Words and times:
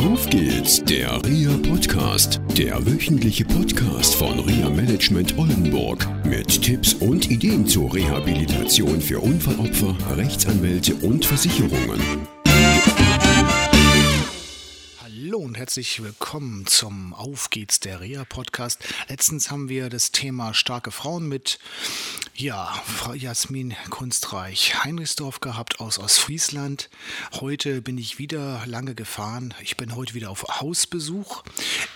Auf 0.00 0.30
geht's, 0.30 0.82
der 0.82 1.22
RIA 1.26 1.58
Podcast, 1.58 2.40
der 2.56 2.86
wöchentliche 2.86 3.44
Podcast 3.44 4.14
von 4.14 4.40
RIA 4.40 4.70
Management 4.70 5.36
Oldenburg 5.36 6.08
mit 6.24 6.62
Tipps 6.62 6.94
und 6.94 7.30
Ideen 7.30 7.66
zur 7.66 7.94
Rehabilitation 7.94 8.98
für 8.98 9.20
Unfallopfer, 9.20 9.94
Rechtsanwälte 10.16 10.94
und 10.94 11.26
Versicherungen. 11.26 12.00
Herzlich 15.60 16.02
willkommen 16.02 16.66
zum 16.66 17.12
Auf 17.12 17.50
geht's 17.50 17.80
der 17.80 18.00
Reha 18.00 18.24
Podcast. 18.24 18.82
Letztens 19.10 19.50
haben 19.50 19.68
wir 19.68 19.90
das 19.90 20.10
Thema 20.10 20.54
starke 20.54 20.90
Frauen 20.90 21.28
mit 21.28 21.58
ja, 22.34 22.72
Frau 22.86 23.12
Jasmin 23.12 23.76
Kunstreich 23.90 24.82
Heinrichsdorf 24.82 25.40
gehabt 25.40 25.78
aus 25.78 25.98
Ostfriesland. 25.98 26.88
Heute 27.32 27.82
bin 27.82 27.98
ich 27.98 28.18
wieder 28.18 28.62
lange 28.64 28.94
gefahren. 28.94 29.52
Ich 29.60 29.76
bin 29.76 29.94
heute 29.94 30.14
wieder 30.14 30.30
auf 30.30 30.62
Hausbesuch 30.62 31.42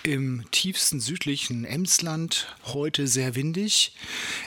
im 0.03 0.45
tiefsten 0.51 0.99
südlichen 0.99 1.65
Emsland. 1.65 2.55
Heute 2.65 3.07
sehr 3.07 3.33
windig. 3.33 3.95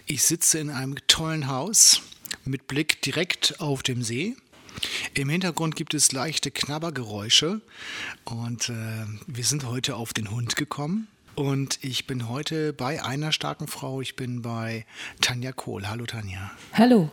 Ich 0.07 0.23
sitze 0.23 0.61
in 0.61 0.71
einem 0.71 0.95
tollen 1.09 1.49
Haus 1.49 2.03
mit 2.45 2.69
Blick 2.69 3.03
direkt 3.03 3.59
auf 3.59 3.83
dem 3.83 4.05
See. 4.05 4.37
Im 5.15 5.29
Hintergrund 5.29 5.77
gibt 5.77 5.95
es 5.95 6.13
leichte 6.13 6.51
Knabbergeräusche 6.51 7.61
und 8.25 8.69
äh, 8.69 9.07
wir 9.27 9.45
sind 9.45 9.67
heute 9.67 9.97
auf 9.97 10.13
den 10.13 10.31
Hund 10.31 10.57
gekommen. 10.57 11.09
Und 11.35 11.79
ich 11.83 12.07
bin 12.07 12.29
heute 12.29 12.73
bei 12.73 13.03
einer 13.03 13.31
starken 13.31 13.69
Frau. 13.69 14.01
Ich 14.01 14.17
bin 14.17 14.43
bei 14.43 14.85
Tanja 15.21 15.53
Kohl. 15.53 15.89
Hallo 15.89 16.05
Tanja. 16.05 16.51
Hallo. 16.73 17.13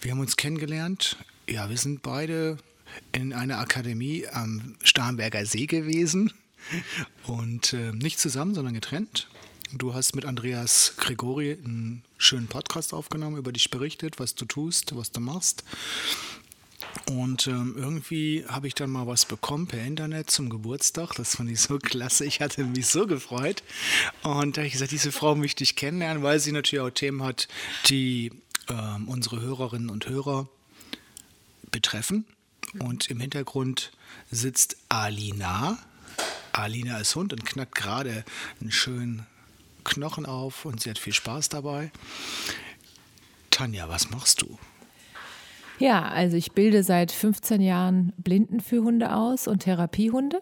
Wir 0.00 0.10
haben 0.10 0.20
uns 0.20 0.36
kennengelernt. 0.36 1.16
Ja, 1.48 1.70
wir 1.70 1.78
sind 1.78 2.02
beide 2.02 2.58
in 3.12 3.32
einer 3.32 3.58
Akademie 3.58 4.26
am 4.26 4.74
Starnberger 4.82 5.46
See 5.46 5.66
gewesen. 5.66 6.32
Und 7.24 7.72
äh, 7.72 7.92
nicht 7.92 8.18
zusammen, 8.18 8.54
sondern 8.54 8.74
getrennt. 8.74 9.28
Du 9.72 9.94
hast 9.94 10.14
mit 10.14 10.24
Andreas 10.24 10.94
Gregori 10.98 11.52
einen 11.52 12.02
schönen 12.18 12.46
Podcast 12.46 12.92
aufgenommen, 12.92 13.36
über 13.36 13.52
dich 13.52 13.70
berichtet, 13.70 14.18
was 14.18 14.34
du 14.34 14.44
tust, 14.44 14.94
was 14.96 15.12
du 15.12 15.20
machst. 15.20 15.64
Und 17.06 17.46
ähm, 17.46 17.74
irgendwie 17.76 18.44
habe 18.46 18.68
ich 18.68 18.74
dann 18.74 18.90
mal 18.90 19.06
was 19.06 19.24
bekommen 19.24 19.66
per 19.66 19.82
Internet 19.82 20.30
zum 20.30 20.48
Geburtstag. 20.48 21.14
Das 21.16 21.36
fand 21.36 21.50
ich 21.50 21.60
so 21.60 21.78
klasse. 21.78 22.24
Ich 22.24 22.40
hatte 22.40 22.64
mich 22.64 22.86
so 22.86 23.06
gefreut. 23.06 23.62
Und 24.22 24.56
da 24.56 24.60
habe 24.60 24.66
ich 24.66 24.72
gesagt, 24.72 24.92
diese 24.92 25.12
Frau 25.12 25.34
möchte 25.34 25.64
ich 25.64 25.76
kennenlernen, 25.76 26.22
weil 26.22 26.38
sie 26.38 26.52
natürlich 26.52 26.82
auch 26.82 26.90
Themen 26.90 27.22
hat, 27.22 27.48
die 27.86 28.32
ähm, 28.68 29.08
unsere 29.08 29.40
Hörerinnen 29.40 29.90
und 29.90 30.08
Hörer 30.08 30.48
betreffen. 31.70 32.24
Und 32.78 33.10
im 33.10 33.20
Hintergrund 33.20 33.92
sitzt 34.30 34.76
Alina. 34.88 35.78
Alina 36.52 36.98
ist 36.98 37.16
Hund 37.16 37.32
und 37.32 37.44
knackt 37.44 37.74
gerade 37.74 38.24
einen 38.60 38.70
schönen 38.70 39.26
Knochen 39.84 40.26
auf 40.26 40.64
und 40.64 40.80
sie 40.80 40.90
hat 40.90 40.98
viel 40.98 41.12
Spaß 41.12 41.48
dabei. 41.48 41.90
Tanja, 43.50 43.88
was 43.88 44.10
machst 44.10 44.42
du? 44.42 44.58
Ja, 45.78 46.02
also 46.02 46.36
ich 46.36 46.52
bilde 46.52 46.82
seit 46.82 47.12
15 47.12 47.60
Jahren 47.60 48.12
Blindenführhunde 48.18 49.14
aus 49.14 49.48
und 49.48 49.60
Therapiehunde. 49.60 50.40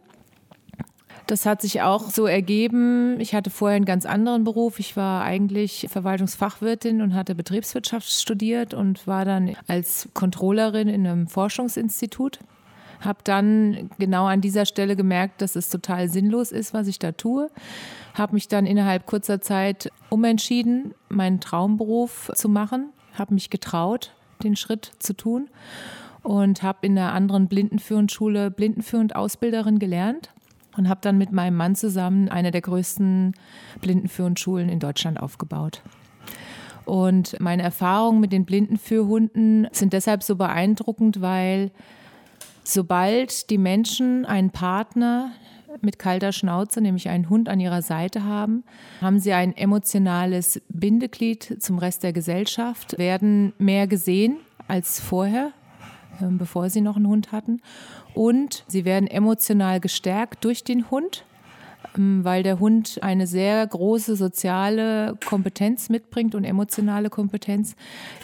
Das 1.26 1.46
hat 1.46 1.62
sich 1.62 1.80
auch 1.80 2.10
so 2.10 2.26
ergeben. 2.26 3.20
Ich 3.20 3.36
hatte 3.36 3.50
vorher 3.50 3.76
einen 3.76 3.84
ganz 3.84 4.04
anderen 4.04 4.42
Beruf. 4.42 4.80
Ich 4.80 4.96
war 4.96 5.22
eigentlich 5.22 5.86
Verwaltungsfachwirtin 5.88 7.00
und 7.02 7.14
hatte 7.14 7.36
Betriebswirtschaft 7.36 8.10
studiert 8.10 8.74
und 8.74 9.06
war 9.06 9.24
dann 9.24 9.54
als 9.68 10.08
Controllerin 10.12 10.88
in 10.88 11.06
einem 11.06 11.28
Forschungsinstitut. 11.28 12.40
Habe 13.00 13.20
dann 13.22 13.90
genau 13.98 14.26
an 14.26 14.40
dieser 14.40 14.66
Stelle 14.66 14.96
gemerkt, 14.96 15.40
dass 15.40 15.54
es 15.54 15.68
total 15.68 16.08
sinnlos 16.08 16.50
ist, 16.50 16.74
was 16.74 16.88
ich 16.88 16.98
da 16.98 17.12
tue. 17.12 17.48
Habe 18.14 18.34
mich 18.34 18.48
dann 18.48 18.66
innerhalb 18.66 19.06
kurzer 19.06 19.40
Zeit 19.40 19.90
umentschieden, 20.10 20.94
meinen 21.08 21.40
Traumberuf 21.40 22.30
zu 22.34 22.48
machen. 22.48 22.90
Habe 23.14 23.34
mich 23.34 23.50
getraut, 23.50 24.14
den 24.40 24.56
Schritt 24.56 24.92
zu 24.98 25.14
tun 25.14 25.48
und 26.22 26.62
habe 26.62 26.86
in 26.86 26.98
einer 26.98 27.12
anderen 27.12 27.48
Blindenführendschule 27.48 28.50
Blindenführend 28.50 29.16
Ausbilderin 29.16 29.78
gelernt 29.78 30.30
und 30.76 30.88
habe 30.88 31.00
dann 31.02 31.18
mit 31.18 31.32
meinem 31.32 31.56
Mann 31.56 31.74
zusammen 31.74 32.28
eine 32.28 32.50
der 32.50 32.60
größten 32.60 33.34
Blindenführendschulen 33.80 34.68
in 34.68 34.80
Deutschland 34.80 35.20
aufgebaut. 35.20 35.82
Und 36.84 37.38
meine 37.40 37.62
Erfahrungen 37.62 38.20
mit 38.20 38.32
den 38.32 38.44
Blindenführhunden 38.44 39.68
sind 39.72 39.92
deshalb 39.92 40.22
so 40.22 40.36
beeindruckend, 40.36 41.20
weil 41.20 41.70
sobald 42.64 43.50
die 43.50 43.58
Menschen 43.58 44.24
einen 44.24 44.50
Partner 44.50 45.32
mit 45.80 45.98
kalter 45.98 46.32
Schnauze, 46.32 46.80
nämlich 46.80 47.08
einen 47.08 47.28
Hund 47.28 47.48
an 47.48 47.60
ihrer 47.60 47.82
Seite 47.82 48.24
haben, 48.24 48.64
haben 49.00 49.18
sie 49.18 49.32
ein 49.32 49.56
emotionales 49.56 50.60
Bindeglied 50.68 51.56
zum 51.62 51.78
Rest 51.78 52.02
der 52.02 52.12
Gesellschaft, 52.12 52.98
werden 52.98 53.52
mehr 53.58 53.86
gesehen 53.86 54.38
als 54.68 55.00
vorher, 55.00 55.52
ähm, 56.20 56.38
bevor 56.38 56.70
sie 56.70 56.80
noch 56.80 56.96
einen 56.96 57.08
Hund 57.08 57.32
hatten. 57.32 57.60
Und 58.14 58.64
sie 58.66 58.84
werden 58.84 59.08
emotional 59.08 59.80
gestärkt 59.80 60.44
durch 60.44 60.64
den 60.64 60.90
Hund 60.90 61.24
weil 61.96 62.42
der 62.42 62.60
Hund 62.60 62.98
eine 63.02 63.26
sehr 63.26 63.66
große 63.66 64.16
soziale 64.16 65.16
Kompetenz 65.24 65.88
mitbringt 65.88 66.34
und 66.34 66.44
emotionale 66.44 67.10
Kompetenz, 67.10 67.74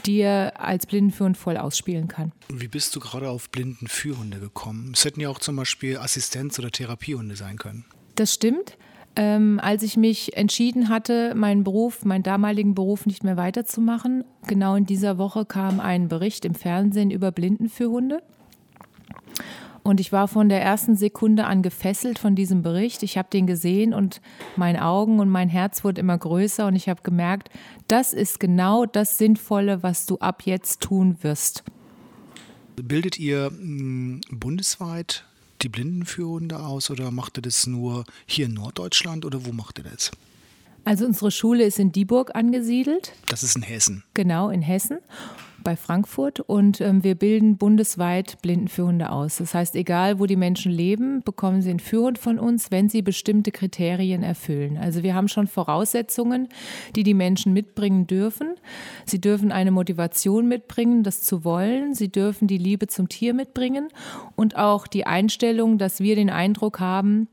die 0.05 0.19
er 0.19 0.61
als 0.61 0.87
Blindenführhund 0.87 1.37
voll 1.37 1.56
ausspielen 1.56 2.09
kann. 2.09 2.33
Wie 2.49 2.69
bist 2.69 2.95
du 2.95 3.00
gerade 3.00 3.28
auf 3.28 3.50
Blindenführhunde 3.50 4.39
gekommen? 4.39 4.93
Es 4.95 5.05
hätten 5.05 5.21
ja 5.21 5.28
auch 5.28 5.39
zum 5.39 5.56
Beispiel 5.56 5.99
Assistenz- 5.99 6.59
oder 6.59 6.71
Therapiehunde 6.71 7.37
sein 7.37 7.56
können. 7.59 7.84
Das 8.15 8.33
stimmt. 8.33 8.77
Ähm, 9.19 9.59
als 9.62 9.83
ich 9.83 9.97
mich 9.97 10.37
entschieden 10.37 10.91
hatte, 10.91 11.34
meinen 11.34 11.65
Beruf, 11.65 12.05
meinen 12.05 12.22
damaligen 12.22 12.75
Beruf 12.75 13.06
nicht 13.06 13.25
mehr 13.25 13.39
weiterzumachen, 13.39 14.25
genau 14.47 14.77
in 14.77 14.84
dieser 14.84 15.16
Woche 15.16 15.47
kam 15.47 15.81
ein 15.81 16.09
Bericht 16.09 16.45
im 16.45 16.55
Fernsehen 16.55 17.11
über 17.11 17.33
Blindenführhunde. 17.33 18.22
Und 19.87 20.01
ich 20.01 20.11
war 20.11 20.27
von 20.27 20.49
der 20.49 20.61
ersten 20.61 20.97
Sekunde 20.97 21.45
an 21.45 21.63
gefesselt 21.63 22.19
von 22.19 22.35
diesem 22.35 22.61
Bericht. 22.61 23.05
Ich 23.05 23.17
habe 23.17 23.29
den 23.33 23.47
gesehen 23.47 23.95
und 23.95 24.21
meine 24.57 24.85
Augen 24.85 25.21
und 25.21 25.29
mein 25.29 25.49
Herz 25.49 25.85
wurde 25.85 26.01
immer 26.01 26.19
größer 26.19 26.67
und 26.67 26.75
ich 26.75 26.89
habe 26.89 27.03
gemerkt, 27.05 27.51
das 27.87 28.13
ist 28.13 28.41
genau 28.41 28.85
das 28.85 29.17
Sinnvolle, 29.17 29.85
was 29.85 30.05
du 30.07 30.19
ab 30.19 30.43
jetzt 30.45 30.81
tun 30.81 31.19
wirst. 31.21 31.63
Bildet 32.75 33.17
ihr 33.21 33.53
mh, 33.53 34.23
bundesweit 34.33 35.25
die 35.63 35.69
Blindenführhunde 35.69 36.59
aus 36.59 36.91
oder 36.91 37.13
macht 37.13 37.39
ihr 37.39 37.43
das 37.43 37.69
nur 37.69 38.07
hier 38.27 38.47
in 38.47 38.55
Norddeutschland 38.55 39.25
oder 39.25 39.47
wo 39.47 39.53
macht 39.53 39.79
ihr 39.79 39.85
das? 39.85 40.11
Also 40.85 41.07
unsere 41.07 41.31
Schule 41.31 41.63
ist 41.63 41.79
in 41.79 41.93
Dieburg 41.93 42.35
angesiedelt. 42.35 43.13
Das 43.29 43.45
ist 43.45 43.55
in 43.55 43.63
Hessen. 43.63 44.03
Genau, 44.15 44.51
in 44.51 44.63
Hessen 44.63 44.99
bei 45.66 45.75
Frankfurt 45.75 46.38
und 46.38 46.81
ähm, 46.81 47.03
wir 47.03 47.16
bilden 47.16 47.56
bundesweit 47.56 48.41
Blindenführhunde 48.41 49.10
aus. 49.10 49.38
Das 49.38 49.53
heißt, 49.53 49.75
egal 49.75 50.21
wo 50.21 50.27
die 50.27 50.37
Menschen 50.37 50.71
leben, 50.71 51.22
bekommen 51.25 51.60
sie 51.60 51.71
einen 51.71 51.81
Führhund 51.81 52.19
von 52.19 52.38
uns, 52.38 52.71
wenn 52.71 52.88
sie 52.88 53.03
bestimmte 53.03 53.50
Kriterien 53.50 54.22
erfüllen. 54.22 54.78
Also 54.78 55.03
wir 55.03 55.16
haben 55.16 55.27
schon 55.27 55.49
Voraussetzungen, 55.49 56.47
die 56.94 57.03
die 57.03 57.15
Menschen 57.15 57.53
mitbringen 57.53 58.06
dürfen. 58.06 58.54
Sie 59.06 59.21
dürfen 59.21 59.50
eine 59.50 59.72
Motivation 59.72 60.47
mitbringen, 60.47 61.03
das 61.03 61.22
zu 61.22 61.43
wollen. 61.43 61.94
Sie 61.94 62.12
dürfen 62.12 62.47
die 62.47 62.59
Liebe 62.59 62.87
zum 62.87 63.09
Tier 63.09 63.34
mitbringen 63.34 63.88
und 64.37 64.54
auch 64.54 64.87
die 64.87 65.04
Einstellung, 65.04 65.78
dass 65.78 65.98
wir 65.98 66.15
den 66.15 66.31
Eindruck 66.31 66.78
haben, 66.78 67.27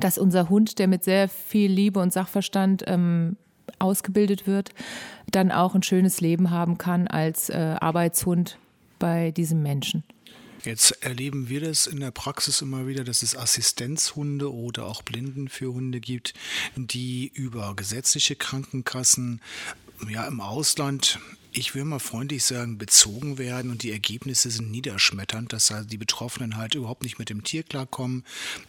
dass 0.00 0.16
unser 0.16 0.48
Hund, 0.48 0.78
der 0.78 0.88
mit 0.88 1.04
sehr 1.04 1.28
viel 1.28 1.70
Liebe 1.70 2.00
und 2.00 2.14
Sachverstand 2.14 2.84
ähm, 2.86 3.36
ausgebildet 3.78 4.46
wird, 4.46 4.70
dann 5.30 5.52
auch 5.52 5.74
ein 5.74 5.82
schönes 5.82 6.20
Leben 6.20 6.50
haben 6.50 6.78
kann 6.78 7.06
als 7.06 7.48
äh, 7.50 7.76
Arbeitshund 7.80 8.58
bei 8.98 9.30
diesem 9.30 9.62
Menschen. 9.62 10.04
Jetzt 10.64 11.02
erleben 11.02 11.48
wir 11.48 11.60
das 11.60 11.86
in 11.86 12.00
der 12.00 12.10
Praxis 12.10 12.62
immer 12.62 12.86
wieder, 12.86 13.04
dass 13.04 13.22
es 13.22 13.36
Assistenzhunde 13.36 14.52
oder 14.52 14.86
auch 14.86 15.02
Blinden 15.02 15.48
für 15.48 15.72
Hunde 15.72 16.00
gibt, 16.00 16.34
die 16.74 17.30
über 17.32 17.74
gesetzliche 17.76 18.34
Krankenkassen 18.34 19.40
ja 20.08 20.26
im 20.26 20.40
Ausland 20.40 21.20
ich 21.52 21.74
will 21.74 21.84
mal 21.84 21.98
freundlich 21.98 22.44
sagen, 22.44 22.78
bezogen 22.78 23.38
werden 23.38 23.70
und 23.70 23.82
die 23.82 23.90
Ergebnisse 23.90 24.50
sind 24.50 24.70
niederschmetternd, 24.70 25.52
dass 25.52 25.70
also 25.70 25.88
die 25.88 25.98
Betroffenen 25.98 26.56
halt 26.56 26.74
überhaupt 26.74 27.02
nicht 27.02 27.18
mit 27.18 27.30
dem 27.30 27.42
Tier 27.42 27.62
klarkommen, 27.62 28.24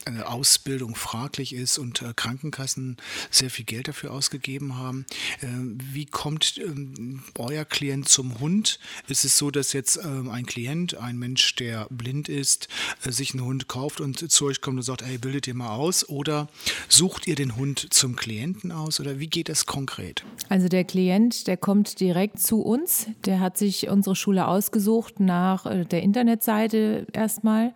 eine 0.06 0.28
Ausbildung 0.28 0.96
fraglich 0.96 1.54
ist 1.54 1.78
und 1.78 2.02
äh, 2.02 2.14
Krankenkassen 2.16 2.98
sehr 3.32 3.50
viel 3.50 3.66
Geld 3.66 3.88
dafür 3.88 4.12
ausgegeben 4.12 4.78
haben. 4.78 5.06
Äh, 5.42 5.48
wie 5.94 6.06
kommt 6.06 6.58
ähm, 6.58 7.24
euer 7.38 7.66
Klient 7.66 8.08
zum 8.08 8.40
Hund? 8.40 8.80
Ist 9.08 9.26
es 9.26 9.38
so, 9.38 9.52
dass 9.52 9.74
jetzt 9.74 9.98
ähm, 10.04 10.30
ein 10.30 10.46
Klient, 10.46 10.96
ein 10.96 11.18
Mensch, 11.18 11.56
der 11.56 11.88
blind 11.90 12.30
ist, 12.30 12.68
äh, 13.04 13.12
sich 13.12 13.34
einen 13.34 13.44
Hund 13.44 13.68
kauft 13.68 14.00
und 14.02 14.32
zu 14.32 14.46
euch 14.46 14.62
kommt 14.62 14.78
und 14.78 14.84
sagt, 14.84 15.04
hey, 15.04 15.18
bildet 15.18 15.48
ihr 15.48 15.56
mal 15.56 15.76
aus? 15.76 16.08
Oder 16.08 16.48
sucht 16.88 17.28
ihr 17.28 17.36
den 17.36 17.56
Hund 17.56 17.88
zum 17.92 18.16
Klienten 18.16 18.72
aus? 18.72 19.00
Oder 19.00 19.20
wie 19.20 19.28
geht 19.28 19.50
das 19.50 19.66
konkret? 19.66 20.24
Also 20.48 20.70
der 20.70 20.84
Klient, 20.84 21.48
der 21.48 21.58
kommt 21.58 22.00
direkt 22.00 22.40
zu 22.40 22.69
uns. 22.70 23.08
Der 23.26 23.40
hat 23.40 23.58
sich 23.58 23.90
unsere 23.90 24.16
Schule 24.16 24.48
ausgesucht 24.48 25.20
nach 25.20 25.66
äh, 25.66 25.86
der 25.86 26.04
Internetseite 26.04 27.08
erstmal. 27.12 27.74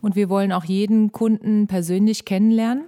Und 0.00 0.16
wir 0.16 0.28
wollen 0.28 0.52
auch 0.52 0.64
jeden 0.64 1.12
Kunden 1.12 1.66
persönlich 1.68 2.24
kennenlernen 2.24 2.84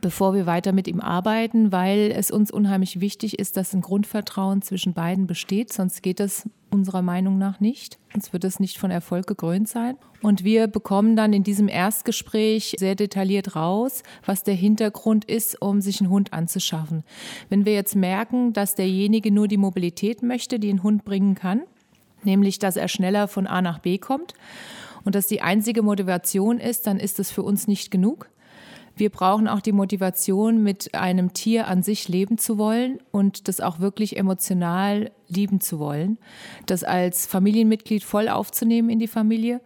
bevor 0.00 0.34
wir 0.34 0.46
weiter 0.46 0.72
mit 0.72 0.88
ihm 0.88 1.00
arbeiten, 1.00 1.72
weil 1.72 2.12
es 2.14 2.30
uns 2.30 2.50
unheimlich 2.50 3.00
wichtig 3.00 3.38
ist, 3.38 3.56
dass 3.56 3.72
ein 3.72 3.80
Grundvertrauen 3.80 4.62
zwischen 4.62 4.92
beiden 4.92 5.26
besteht. 5.26 5.72
Sonst 5.72 6.02
geht 6.02 6.20
das 6.20 6.48
unserer 6.70 7.02
Meinung 7.02 7.38
nach 7.38 7.60
nicht. 7.60 7.98
Sonst 8.12 8.32
wird 8.32 8.44
es 8.44 8.60
nicht 8.60 8.78
von 8.78 8.90
Erfolg 8.90 9.26
gekrönt 9.26 9.68
sein. 9.68 9.96
Und 10.22 10.44
wir 10.44 10.66
bekommen 10.66 11.16
dann 11.16 11.32
in 11.32 11.44
diesem 11.44 11.68
Erstgespräch 11.68 12.76
sehr 12.78 12.94
detailliert 12.94 13.56
raus, 13.56 14.02
was 14.26 14.42
der 14.42 14.54
Hintergrund 14.54 15.24
ist, 15.24 15.60
um 15.62 15.80
sich 15.80 16.00
einen 16.00 16.10
Hund 16.10 16.32
anzuschaffen. 16.32 17.04
Wenn 17.48 17.64
wir 17.64 17.74
jetzt 17.74 17.96
merken, 17.96 18.52
dass 18.52 18.74
derjenige 18.74 19.30
nur 19.30 19.48
die 19.48 19.56
Mobilität 19.56 20.22
möchte, 20.22 20.58
die 20.58 20.70
ein 20.70 20.82
Hund 20.82 21.04
bringen 21.04 21.34
kann, 21.34 21.62
nämlich 22.24 22.58
dass 22.58 22.76
er 22.76 22.88
schneller 22.88 23.28
von 23.28 23.46
A 23.46 23.62
nach 23.62 23.78
B 23.78 23.98
kommt, 23.98 24.34
und 25.04 25.14
das 25.14 25.26
die 25.26 25.40
einzige 25.40 25.80
Motivation 25.80 26.58
ist, 26.58 26.86
dann 26.86 26.98
ist 27.00 27.18
es 27.18 27.30
für 27.30 27.42
uns 27.42 27.66
nicht 27.66 27.90
genug. 27.90 28.28
Wir 28.98 29.10
brauchen 29.10 29.46
auch 29.46 29.60
die 29.60 29.70
Motivation, 29.70 30.60
mit 30.64 30.92
einem 30.96 31.32
Tier 31.32 31.68
an 31.68 31.84
sich 31.84 32.08
leben 32.08 32.36
zu 32.36 32.58
wollen 32.58 32.98
und 33.12 33.46
das 33.46 33.60
auch 33.60 33.78
wirklich 33.78 34.16
emotional 34.16 35.12
lieben 35.28 35.60
zu 35.60 35.78
wollen. 35.78 36.18
Das 36.66 36.82
als 36.82 37.24
Familienmitglied 37.24 38.02
voll 38.02 38.28
aufzunehmen 38.28 38.90
in 38.90 38.98
die 38.98 39.06
Familie 39.06 39.60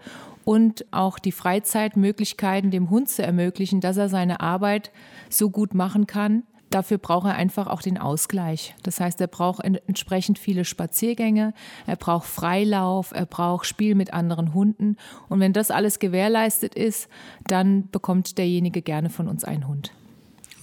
und 0.44 0.84
auch 0.90 1.18
die 1.18 1.32
Freizeitmöglichkeiten 1.32 2.70
dem 2.70 2.90
Hund 2.90 3.08
zu 3.08 3.22
ermöglichen, 3.22 3.80
dass 3.80 3.96
er 3.96 4.10
seine 4.10 4.40
Arbeit 4.40 4.90
so 5.30 5.48
gut 5.48 5.72
machen 5.72 6.06
kann, 6.06 6.42
Dafür 6.72 6.96
braucht 6.96 7.26
er 7.26 7.34
einfach 7.34 7.66
auch 7.66 7.82
den 7.82 7.98
Ausgleich. 7.98 8.74
Das 8.82 8.98
heißt, 8.98 9.20
er 9.20 9.26
braucht 9.26 9.62
entsprechend 9.62 10.38
viele 10.38 10.64
Spaziergänge, 10.64 11.52
er 11.86 11.96
braucht 11.96 12.26
Freilauf, 12.26 13.12
er 13.12 13.26
braucht 13.26 13.66
Spiel 13.66 13.94
mit 13.94 14.14
anderen 14.14 14.54
Hunden. 14.54 14.96
Und 15.28 15.38
wenn 15.38 15.52
das 15.52 15.70
alles 15.70 15.98
gewährleistet 15.98 16.74
ist, 16.74 17.08
dann 17.46 17.90
bekommt 17.90 18.38
derjenige 18.38 18.80
gerne 18.80 19.10
von 19.10 19.28
uns 19.28 19.44
einen 19.44 19.68
Hund. 19.68 19.92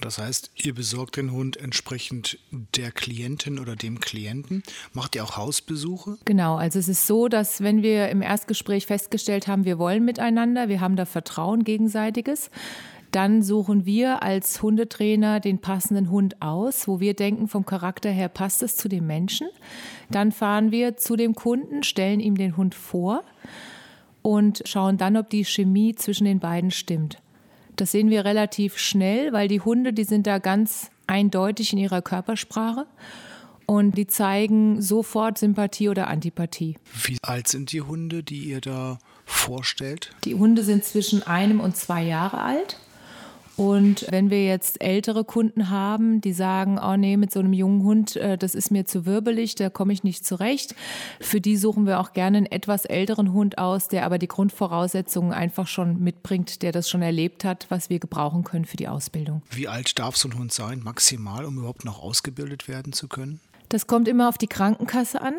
Das 0.00 0.18
heißt, 0.18 0.50
ihr 0.56 0.74
besorgt 0.74 1.16
den 1.16 1.30
Hund 1.30 1.58
entsprechend 1.58 2.38
der 2.50 2.90
Klientin 2.90 3.58
oder 3.58 3.76
dem 3.76 4.00
Klienten. 4.00 4.62
Macht 4.92 5.14
ihr 5.14 5.22
auch 5.22 5.36
Hausbesuche? 5.36 6.16
Genau, 6.24 6.56
also 6.56 6.78
es 6.78 6.88
ist 6.88 7.06
so, 7.06 7.28
dass 7.28 7.62
wenn 7.62 7.82
wir 7.82 8.08
im 8.08 8.22
Erstgespräch 8.22 8.86
festgestellt 8.86 9.46
haben, 9.46 9.64
wir 9.64 9.78
wollen 9.78 10.04
miteinander, 10.04 10.68
wir 10.68 10.80
haben 10.80 10.96
da 10.96 11.04
Vertrauen 11.04 11.64
gegenseitiges, 11.64 12.50
dann 13.12 13.42
suchen 13.42 13.86
wir 13.86 14.22
als 14.22 14.62
Hundetrainer 14.62 15.40
den 15.40 15.58
passenden 15.58 16.10
Hund 16.10 16.40
aus, 16.40 16.86
wo 16.86 17.00
wir 17.00 17.14
denken, 17.14 17.48
vom 17.48 17.66
Charakter 17.66 18.10
her 18.10 18.28
passt 18.28 18.62
es 18.62 18.76
zu 18.76 18.88
dem 18.88 19.06
Menschen. 19.06 19.48
Dann 20.10 20.32
fahren 20.32 20.70
wir 20.70 20.96
zu 20.96 21.16
dem 21.16 21.34
Kunden, 21.34 21.82
stellen 21.82 22.20
ihm 22.20 22.36
den 22.36 22.56
Hund 22.56 22.74
vor 22.74 23.24
und 24.22 24.62
schauen 24.64 24.96
dann, 24.96 25.16
ob 25.16 25.30
die 25.30 25.44
Chemie 25.44 25.94
zwischen 25.94 26.24
den 26.24 26.40
beiden 26.40 26.70
stimmt. 26.70 27.18
Das 27.76 27.92
sehen 27.92 28.10
wir 28.10 28.24
relativ 28.24 28.78
schnell, 28.78 29.32
weil 29.32 29.48
die 29.48 29.60
Hunde, 29.60 29.92
die 29.92 30.04
sind 30.04 30.26
da 30.26 30.38
ganz 30.38 30.90
eindeutig 31.06 31.72
in 31.72 31.78
ihrer 31.78 32.02
Körpersprache 32.02 32.86
und 33.66 33.96
die 33.96 34.06
zeigen 34.06 34.82
sofort 34.82 35.38
Sympathie 35.38 35.88
oder 35.88 36.08
Antipathie. 36.08 36.76
Wie 37.04 37.18
alt 37.22 37.48
sind 37.48 37.72
die 37.72 37.80
Hunde, 37.80 38.22
die 38.22 38.44
ihr 38.44 38.60
da 38.60 38.98
vorstellt? 39.24 40.10
Die 40.24 40.34
Hunde 40.34 40.62
sind 40.62 40.84
zwischen 40.84 41.22
einem 41.22 41.60
und 41.60 41.76
zwei 41.76 42.02
Jahre 42.02 42.40
alt. 42.42 42.78
Und 43.60 44.06
wenn 44.08 44.30
wir 44.30 44.46
jetzt 44.46 44.80
ältere 44.80 45.22
Kunden 45.22 45.68
haben, 45.68 46.22
die 46.22 46.32
sagen, 46.32 46.78
oh 46.82 46.96
nee, 46.96 47.18
mit 47.18 47.30
so 47.30 47.40
einem 47.40 47.52
jungen 47.52 47.82
Hund, 47.82 48.16
äh, 48.16 48.38
das 48.38 48.54
ist 48.54 48.70
mir 48.70 48.86
zu 48.86 49.04
wirbelig, 49.04 49.54
da 49.54 49.68
komme 49.68 49.92
ich 49.92 50.02
nicht 50.02 50.24
zurecht. 50.24 50.74
Für 51.20 51.42
die 51.42 51.58
suchen 51.58 51.86
wir 51.86 52.00
auch 52.00 52.14
gerne 52.14 52.38
einen 52.38 52.46
etwas 52.46 52.86
älteren 52.86 53.34
Hund 53.34 53.58
aus, 53.58 53.88
der 53.88 54.06
aber 54.06 54.16
die 54.16 54.28
Grundvoraussetzungen 54.28 55.34
einfach 55.34 55.66
schon 55.66 56.00
mitbringt, 56.00 56.62
der 56.62 56.72
das 56.72 56.88
schon 56.88 57.02
erlebt 57.02 57.44
hat, 57.44 57.66
was 57.68 57.90
wir 57.90 57.98
gebrauchen 57.98 58.44
können 58.44 58.64
für 58.64 58.78
die 58.78 58.88
Ausbildung. 58.88 59.42
Wie 59.50 59.68
alt 59.68 59.98
darf 59.98 60.16
so 60.16 60.30
ein 60.30 60.38
Hund 60.38 60.54
sein, 60.54 60.80
maximal, 60.82 61.44
um 61.44 61.58
überhaupt 61.58 61.84
noch 61.84 62.02
ausgebildet 62.02 62.66
werden 62.66 62.94
zu 62.94 63.08
können? 63.08 63.40
Das 63.70 63.86
kommt 63.86 64.08
immer 64.08 64.28
auf 64.28 64.36
die 64.36 64.48
Krankenkasse 64.48 65.22
an. 65.22 65.34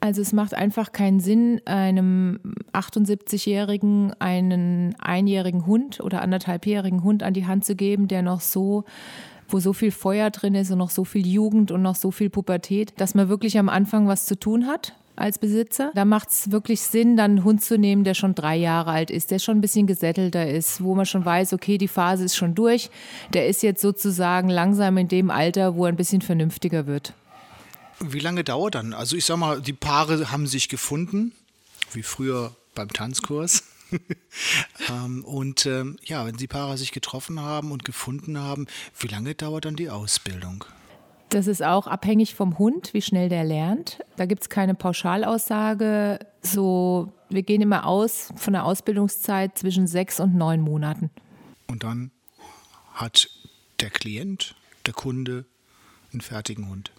Also 0.00 0.20
es 0.20 0.32
macht 0.32 0.52
einfach 0.52 0.92
keinen 0.92 1.20
Sinn, 1.20 1.62
einem 1.64 2.40
78-Jährigen 2.72 4.12
einen 4.18 4.96
einjährigen 4.98 5.64
Hund 5.64 6.00
oder 6.00 6.20
anderthalbjährigen 6.20 7.02
Hund 7.02 7.22
an 7.22 7.34
die 7.34 7.46
Hand 7.46 7.64
zu 7.64 7.74
geben, 7.76 8.08
der 8.08 8.22
noch 8.22 8.40
so 8.40 8.84
wo 9.50 9.60
so 9.60 9.72
viel 9.72 9.92
Feuer 9.92 10.28
drin 10.28 10.54
ist 10.54 10.70
und 10.70 10.76
noch 10.76 10.90
so 10.90 11.04
viel 11.04 11.26
Jugend 11.26 11.70
und 11.70 11.80
noch 11.80 11.94
so 11.94 12.10
viel 12.10 12.28
Pubertät, 12.28 12.92
dass 12.98 13.14
man 13.14 13.30
wirklich 13.30 13.58
am 13.58 13.70
Anfang 13.70 14.06
was 14.06 14.26
zu 14.26 14.38
tun 14.38 14.66
hat 14.66 14.94
als 15.16 15.38
Besitzer. 15.38 15.90
Da 15.94 16.04
macht 16.04 16.28
es 16.28 16.50
wirklich 16.50 16.82
Sinn, 16.82 17.16
dann 17.16 17.30
einen 17.30 17.44
Hund 17.44 17.62
zu 17.62 17.78
nehmen, 17.78 18.04
der 18.04 18.12
schon 18.12 18.34
drei 18.34 18.56
Jahre 18.56 18.90
alt 18.90 19.10
ist, 19.10 19.30
der 19.30 19.38
schon 19.38 19.56
ein 19.56 19.60
bisschen 19.62 19.86
gesättelter 19.86 20.48
ist, 20.48 20.82
wo 20.82 20.94
man 20.94 21.06
schon 21.06 21.24
weiß, 21.24 21.54
okay, 21.54 21.78
die 21.78 21.88
Phase 21.88 22.24
ist 22.24 22.36
schon 22.36 22.54
durch. 22.54 22.90
Der 23.32 23.48
ist 23.48 23.62
jetzt 23.62 23.80
sozusagen 23.80 24.50
langsam 24.50 24.98
in 24.98 25.08
dem 25.08 25.30
Alter, 25.30 25.76
wo 25.76 25.86
er 25.86 25.92
ein 25.92 25.96
bisschen 25.96 26.20
vernünftiger 26.20 26.86
wird. 26.86 27.14
Wie 28.00 28.20
lange 28.20 28.44
dauert 28.44 28.74
dann? 28.74 28.94
Also 28.94 29.16
ich 29.16 29.24
sag 29.24 29.36
mal, 29.38 29.60
die 29.60 29.72
Paare 29.72 30.30
haben 30.30 30.46
sich 30.46 30.68
gefunden, 30.68 31.32
wie 31.92 32.02
früher 32.02 32.54
beim 32.74 32.92
Tanzkurs. 32.92 33.64
ähm, 34.88 35.24
und 35.24 35.66
ähm, 35.66 35.96
ja, 36.04 36.26
wenn 36.26 36.36
die 36.36 36.46
Paare 36.46 36.78
sich 36.78 36.92
getroffen 36.92 37.40
haben 37.40 37.72
und 37.72 37.84
gefunden 37.84 38.38
haben, 38.38 38.66
wie 38.98 39.08
lange 39.08 39.34
dauert 39.34 39.64
dann 39.64 39.76
die 39.76 39.90
Ausbildung? 39.90 40.64
Das 41.30 41.46
ist 41.46 41.62
auch 41.62 41.86
abhängig 41.86 42.34
vom 42.34 42.58
Hund, 42.58 42.94
wie 42.94 43.02
schnell 43.02 43.28
der 43.28 43.44
lernt. 43.44 43.98
Da 44.16 44.24
gibt 44.24 44.42
es 44.42 44.48
keine 44.48 44.74
Pauschalaussage. 44.74 46.20
So, 46.40 47.12
wir 47.28 47.42
gehen 47.42 47.60
immer 47.60 47.86
aus 47.86 48.32
von 48.36 48.54
der 48.54 48.64
Ausbildungszeit 48.64 49.58
zwischen 49.58 49.86
sechs 49.86 50.20
und 50.20 50.34
neun 50.34 50.60
Monaten. 50.60 51.10
Und 51.66 51.82
dann 51.82 52.12
hat 52.94 53.28
der 53.80 53.90
Klient, 53.90 54.54
der 54.86 54.94
Kunde, 54.94 55.44
einen 56.12 56.22
fertigen 56.22 56.68
Hund. 56.70 56.92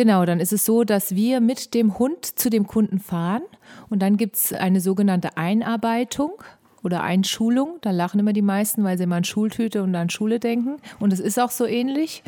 Genau, 0.00 0.24
dann 0.24 0.40
ist 0.40 0.54
es 0.54 0.64
so, 0.64 0.84
dass 0.84 1.14
wir 1.14 1.42
mit 1.42 1.74
dem 1.74 1.98
Hund 1.98 2.24
zu 2.24 2.48
dem 2.48 2.66
Kunden 2.66 3.00
fahren 3.00 3.42
und 3.90 4.00
dann 4.00 4.16
gibt 4.16 4.36
es 4.36 4.50
eine 4.50 4.80
sogenannte 4.80 5.36
Einarbeitung 5.36 6.42
oder 6.82 7.02
Einschulung. 7.02 7.78
Da 7.80 7.90
lachen 7.90 8.20
immer 8.20 8.32
die 8.32 8.42
meisten, 8.42 8.84
weil 8.84 8.96
sie 8.96 9.04
immer 9.04 9.16
an 9.16 9.24
Schultüte 9.24 9.82
und 9.82 9.94
an 9.94 10.10
Schule 10.10 10.40
denken. 10.40 10.76
Und 10.98 11.12
es 11.12 11.20
ist 11.20 11.38
auch 11.38 11.50
so 11.50 11.66
ähnlich 11.66 12.22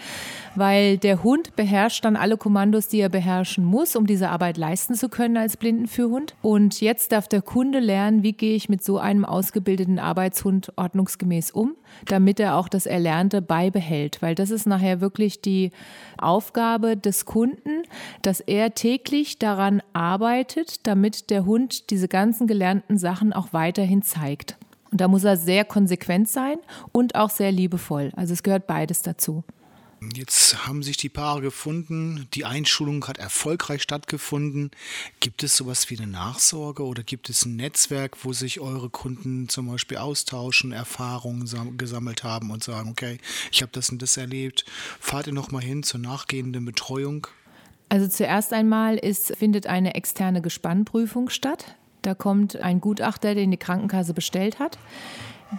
weil 0.54 0.98
der 0.98 1.22
Hund 1.22 1.56
beherrscht 1.56 2.04
dann 2.04 2.16
alle 2.16 2.36
Kommandos, 2.36 2.88
die 2.88 3.00
er 3.00 3.08
beherrschen 3.08 3.64
muss, 3.64 3.96
um 3.96 4.06
diese 4.06 4.28
Arbeit 4.28 4.56
leisten 4.56 4.94
zu 4.94 5.08
können 5.08 5.36
als 5.36 5.56
Blindenführhund. 5.56 6.34
Und 6.42 6.80
jetzt 6.80 7.12
darf 7.12 7.28
der 7.28 7.42
Kunde 7.42 7.78
lernen, 7.78 8.22
wie 8.22 8.32
gehe 8.32 8.54
ich 8.54 8.68
mit 8.68 8.84
so 8.84 8.98
einem 8.98 9.24
ausgebildeten 9.24 9.98
Arbeitshund 9.98 10.72
ordnungsgemäß 10.76 11.50
um, 11.50 11.74
damit 12.06 12.40
er 12.40 12.56
auch 12.56 12.68
das 12.68 12.86
Erlernte 12.86 13.42
beibehält, 13.42 14.20
weil 14.22 14.34
das 14.34 14.50
ist 14.50 14.66
nachher 14.66 15.00
wirklich 15.00 15.40
die 15.40 15.70
Aufgabe 16.18 16.96
des 16.96 17.24
Kunden, 17.24 17.82
dass 18.22 18.40
er 18.40 18.74
täglich 18.74 19.38
daran 19.38 19.82
arbeitet, 19.92 20.86
damit 20.86 21.30
der 21.30 21.44
Hund 21.44 21.90
diese 21.90 22.08
ganzen 22.08 22.46
gelernten 22.46 22.98
Sachen 22.98 23.32
auch 23.32 23.52
weiterhin 23.52 24.02
zeigt. 24.02 24.51
Und 24.92 25.00
da 25.00 25.08
muss 25.08 25.24
er 25.24 25.36
sehr 25.36 25.64
konsequent 25.64 26.28
sein 26.28 26.58
und 26.92 27.16
auch 27.16 27.30
sehr 27.30 27.50
liebevoll. 27.50 28.12
Also 28.14 28.34
es 28.34 28.42
gehört 28.42 28.66
beides 28.66 29.02
dazu. 29.02 29.42
Jetzt 30.14 30.66
haben 30.66 30.82
sich 30.82 30.96
die 30.96 31.08
Paare 31.08 31.40
gefunden, 31.40 32.26
die 32.34 32.44
Einschulung 32.44 33.06
hat 33.06 33.18
erfolgreich 33.18 33.82
stattgefunden. 33.82 34.72
Gibt 35.20 35.44
es 35.44 35.56
sowas 35.56 35.88
wie 35.90 35.96
eine 35.96 36.10
Nachsorge 36.10 36.84
oder 36.84 37.04
gibt 37.04 37.30
es 37.30 37.44
ein 37.46 37.54
Netzwerk, 37.54 38.24
wo 38.24 38.32
sich 38.32 38.58
eure 38.58 38.90
Kunden 38.90 39.48
zum 39.48 39.68
Beispiel 39.68 39.98
austauschen, 39.98 40.72
Erfahrungen 40.72 41.78
gesammelt 41.78 42.24
haben 42.24 42.50
und 42.50 42.64
sagen, 42.64 42.90
okay, 42.90 43.18
ich 43.52 43.62
habe 43.62 43.72
das 43.72 43.90
und 43.90 44.02
das 44.02 44.16
erlebt. 44.16 44.64
Fahrt 44.98 45.28
ihr 45.28 45.32
nochmal 45.32 45.62
hin 45.62 45.84
zur 45.84 46.00
nachgehenden 46.00 46.64
Betreuung? 46.64 47.28
Also 47.88 48.08
zuerst 48.08 48.52
einmal 48.52 48.96
ist, 48.96 49.36
findet 49.36 49.68
eine 49.68 49.94
externe 49.94 50.42
Gespannprüfung 50.42 51.28
statt. 51.28 51.76
Da 52.02 52.14
kommt 52.14 52.56
ein 52.56 52.80
Gutachter, 52.80 53.34
den 53.34 53.50
die 53.50 53.56
Krankenkasse 53.56 54.14
bestellt 54.14 54.58
hat, 54.58 54.78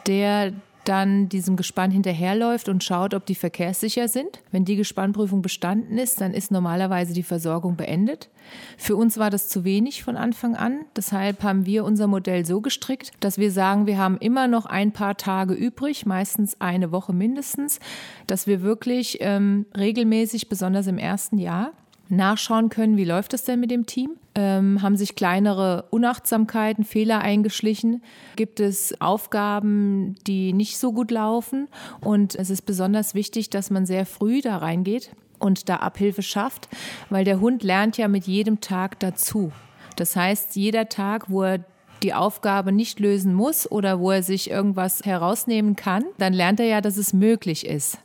der 0.07 0.53
dann 0.83 1.29
diesem 1.29 1.55
Gespann 1.55 1.91
hinterherläuft 1.91 2.69
und 2.69 2.83
schaut, 2.83 3.13
ob 3.13 3.25
die 3.25 3.35
verkehrssicher 3.35 4.07
sind. 4.07 4.41
Wenn 4.51 4.65
die 4.65 4.75
Gespannprüfung 4.75 5.41
bestanden 5.41 5.97
ist, 5.97 6.19
dann 6.21 6.33
ist 6.33 6.51
normalerweise 6.51 7.13
die 7.13 7.23
Versorgung 7.23 7.75
beendet. 7.75 8.29
Für 8.77 8.95
uns 8.95 9.17
war 9.17 9.29
das 9.29 9.47
zu 9.47 9.63
wenig 9.63 10.03
von 10.03 10.17
Anfang 10.17 10.55
an. 10.55 10.85
Deshalb 10.95 11.43
haben 11.43 11.65
wir 11.65 11.85
unser 11.85 12.07
Modell 12.07 12.45
so 12.45 12.61
gestrickt, 12.61 13.11
dass 13.19 13.37
wir 13.37 13.51
sagen, 13.51 13.87
wir 13.87 13.97
haben 13.97 14.17
immer 14.17 14.47
noch 14.47 14.65
ein 14.65 14.91
paar 14.91 15.15
Tage 15.15 15.53
übrig, 15.53 16.05
meistens 16.05 16.59
eine 16.59 16.91
Woche 16.91 17.13
mindestens, 17.13 17.79
dass 18.27 18.47
wir 18.47 18.61
wirklich 18.61 19.19
ähm, 19.21 19.65
regelmäßig, 19.77 20.49
besonders 20.49 20.87
im 20.87 20.97
ersten 20.97 21.37
Jahr, 21.37 21.71
nachschauen 22.09 22.69
können, 22.69 22.97
wie 22.97 23.05
läuft 23.05 23.33
es 23.33 23.43
denn 23.43 23.59
mit 23.59 23.71
dem 23.71 23.85
Team? 23.85 24.11
Ähm, 24.35 24.81
haben 24.81 24.97
sich 24.97 25.15
kleinere 25.15 25.85
Unachtsamkeiten, 25.89 26.83
Fehler 26.83 27.21
eingeschlichen? 27.21 28.01
Gibt 28.35 28.59
es 28.59 28.99
Aufgaben, 28.99 30.15
die 30.25 30.53
nicht 30.53 30.77
so 30.77 30.91
gut 30.91 31.11
laufen? 31.11 31.67
Und 32.01 32.35
es 32.35 32.49
ist 32.49 32.63
besonders 32.63 33.13
wichtig, 33.13 33.49
dass 33.49 33.69
man 33.69 33.85
sehr 33.85 34.05
früh 34.05 34.41
da 34.41 34.57
reingeht 34.57 35.11
und 35.39 35.69
da 35.69 35.77
Abhilfe 35.77 36.21
schafft, 36.21 36.69
weil 37.09 37.25
der 37.25 37.39
Hund 37.39 37.63
lernt 37.63 37.97
ja 37.97 38.07
mit 38.07 38.25
jedem 38.25 38.61
Tag 38.61 38.99
dazu. 38.99 39.51
Das 39.95 40.15
heißt, 40.15 40.55
jeder 40.55 40.89
Tag, 40.89 41.29
wo 41.29 41.43
er 41.43 41.63
die 42.01 42.13
Aufgabe 42.13 42.71
nicht 42.71 42.99
lösen 42.99 43.33
muss 43.33 43.69
oder 43.69 43.99
wo 43.99 44.11
er 44.11 44.23
sich 44.23 44.49
irgendwas 44.49 45.01
herausnehmen 45.03 45.75
kann, 45.75 46.03
dann 46.17 46.33
lernt 46.33 46.59
er 46.59 46.65
ja, 46.65 46.81
dass 46.81 46.97
es 46.97 47.13
möglich 47.13 47.65
ist. 47.65 47.97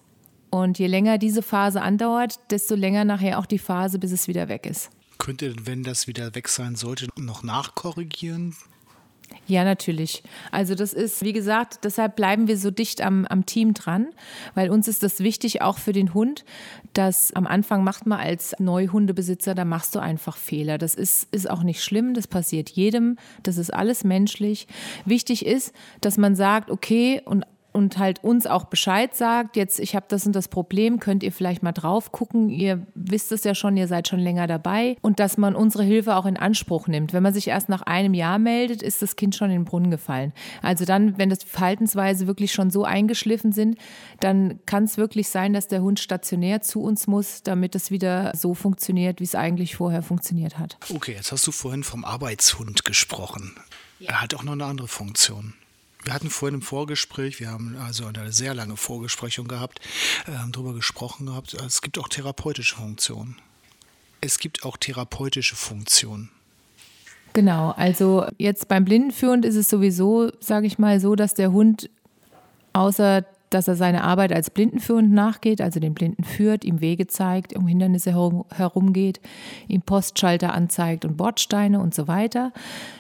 Und 0.51 0.79
je 0.79 0.87
länger 0.87 1.19
diese 1.19 1.43
Phase 1.43 1.83
andauert, 1.83 2.39
desto 2.51 2.75
länger 2.75 3.05
nachher 3.05 3.39
auch 3.39 3.47
die 3.47 3.59
Phase, 3.59 3.99
bis 3.99 4.13
es 4.13 4.29
wieder 4.29 4.49
weg 4.49 4.67
ist. 4.67 4.91
Könnt 5.19 5.43
ihr, 5.43 5.55
wenn 5.65 5.83
das 5.83 6.07
wieder 6.07 6.35
weg 6.35 6.49
sein 6.49 6.77
sollte, 6.77 7.09
noch 7.17 7.43
nachkorrigieren? 7.43 8.55
Ja, 9.47 9.65
natürlich. 9.65 10.23
Also 10.51 10.75
das 10.75 10.93
ist, 10.93 11.23
wie 11.23 11.33
gesagt, 11.33 11.85
deshalb 11.85 12.17
bleiben 12.17 12.49
wir 12.49 12.59
so 12.59 12.71
dicht 12.71 13.01
am, 13.01 13.27
am 13.27 13.47
Team 13.47 13.75
dran, 13.75 14.09
weil 14.55 14.71
uns 14.71 14.89
ist 14.89 15.03
das 15.03 15.21
wichtig, 15.21 15.63
auch 15.63 15.79
für 15.79 15.93
den 15.93 16.15
Hund, 16.15 16.45
dass 16.93 17.33
am 17.33 17.47
Anfang 17.47 17.85
macht 17.85 18.07
man 18.07 18.21
als 18.21 18.55
Neuhundebesitzer, 18.59 19.55
da 19.55 19.65
machst 19.65 19.95
du 19.95 19.99
einfach 20.01 20.37
Fehler. 20.37 20.79
Das 20.79 20.95
ist, 20.95 21.29
ist 21.31 21.49
auch 21.49 21.63
nicht 21.63 21.83
schlimm, 21.83 22.15
das 22.15 22.27
passiert 22.27 22.71
jedem, 22.71 23.17
das 23.43 23.59
ist 23.59 23.73
alles 23.73 24.05
menschlich. 24.05 24.67
Wichtig 25.05 25.47
ist, 25.47 25.75
dass 26.01 26.19
man 26.19 26.37
sagt, 26.37 26.71
okay, 26.71 27.23
und 27.25 27.45
und 27.79 27.97
halt 27.97 28.25
uns 28.25 28.47
auch 28.47 28.65
Bescheid 28.65 29.15
sagt, 29.15 29.57
jetzt 29.57 29.79
ich 29.79 29.95
habe 29.95 30.07
das 30.09 30.27
und 30.27 30.35
das 30.35 30.49
Problem, 30.49 30.99
könnt 30.99 31.23
ihr 31.23 31.31
vielleicht 31.31 31.63
mal 31.63 31.71
drauf 31.71 32.11
gucken, 32.11 32.51
ihr 32.51 32.85
wisst 32.95 33.31
es 33.31 33.45
ja 33.45 33.55
schon, 33.55 33.77
ihr 33.77 33.87
seid 33.87 34.09
schon 34.09 34.19
länger 34.19 34.49
dabei 34.49 34.97
und 35.01 35.21
dass 35.21 35.39
man 35.39 35.55
unsere 35.55 35.85
Hilfe 35.85 36.17
auch 36.17 36.27
in 36.27 36.37
Anspruch 36.37 36.89
nimmt. 36.89 37.13
Wenn 37.13 37.23
man 37.23 37.33
sich 37.33 37.47
erst 37.47 37.69
nach 37.69 37.83
einem 37.83 38.15
Jahr 38.15 38.41
meldet, 38.41 38.83
ist 38.83 39.01
das 39.01 39.15
Kind 39.15 39.37
schon 39.37 39.51
in 39.51 39.61
den 39.61 39.65
Brunnen 39.65 39.93
gefallen. 39.93 40.33
Also 40.61 40.85
dann, 40.85 41.17
wenn 41.19 41.31
das 41.31 41.45
Verhaltensweise 41.45 42.27
wirklich 42.27 42.53
schon 42.53 42.71
so 42.71 42.83
eingeschliffen 42.83 43.53
sind, 43.53 43.79
dann 44.19 44.59
kann 44.67 44.83
es 44.85 44.97
wirklich 44.99 45.29
sein, 45.29 45.53
dass 45.53 45.69
der 45.69 45.81
Hund 45.81 46.01
stationär 46.01 46.61
zu 46.61 46.83
uns 46.83 47.07
muss, 47.07 47.45
damit 47.45 47.77
es 47.77 47.93
wieder 47.93 48.33
so 48.35 48.55
funktioniert, 48.55 49.21
wie 49.21 49.25
es 49.25 49.37
eigentlich 49.37 49.77
vorher 49.77 50.03
funktioniert 50.03 50.59
hat. 50.59 50.79
Okay, 50.93 51.13
jetzt 51.13 51.31
hast 51.31 51.47
du 51.47 51.53
vorhin 51.53 51.85
vom 51.85 52.05
Arbeitshund 52.05 52.85
gesprochen. 52.85 53.55
Ja. 54.01 54.11
Er 54.11 54.21
hat 54.23 54.35
auch 54.35 54.43
noch 54.43 54.55
eine 54.55 54.65
andere 54.65 54.89
Funktion. 54.89 55.55
Wir 56.09 56.15
hatten 56.15 56.31
vorhin 56.31 56.55
im 56.55 56.63
Vorgespräch, 56.63 57.39
wir 57.39 57.51
haben 57.51 57.77
also 57.85 58.07
eine 58.07 58.33
sehr 58.33 58.55
lange 58.55 58.79
Vorgesprächung 58.79 59.47
gehabt, 59.47 59.79
äh, 60.27 60.31
darüber 60.51 60.73
gesprochen 60.73 61.27
gehabt, 61.27 61.55
es 61.67 61.83
gibt 61.83 61.99
auch 61.99 62.09
therapeutische 62.09 62.77
Funktionen. 62.77 63.37
Es 64.23 64.39
gibt 64.39 64.65
auch 64.65 64.79
therapeutische 64.79 65.55
Funktionen. 65.55 66.31
Genau, 67.35 67.75
also 67.77 68.25
jetzt 68.39 68.69
beim 68.69 68.87
Blindenführend 68.87 69.45
ist 69.45 69.57
es 69.57 69.69
sowieso, 69.69 70.33
sage 70.41 70.67
ich 70.67 70.79
mal, 70.79 70.99
so, 70.99 71.15
dass 71.15 71.35
der 71.35 71.53
Hund 71.53 71.91
außer 72.73 73.27
dass 73.51 73.69
er 73.69 73.77
seine 73.77 74.05
Arbeit 74.05 74.33
als 74.33 74.51
Blindenführend 74.51 75.13
nachgeht, 75.13 75.61
also 75.61 75.81
den 75.81 75.95
Blinden 75.95 76.25
führt, 76.25 76.65
ihm 76.65 76.81
Wege 76.81 77.07
zeigt, 77.07 77.55
um 77.55 77.67
Hindernisse 77.67 78.13
herum, 78.13 78.45
herumgeht, 78.55 79.21
ihm 79.69 79.83
Postschalter 79.83 80.53
anzeigt 80.53 81.05
und 81.05 81.17
Bordsteine 81.17 81.81
und 81.81 81.95
so 81.95 82.09
weiter, 82.09 82.53